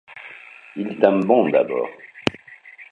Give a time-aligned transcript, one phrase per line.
[0.77, 1.87] Il tint bon d’abord.